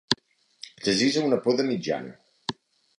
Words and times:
Precisa 0.79 1.23
una 1.27 1.41
poda 1.47 1.69
mitjana. 1.71 2.19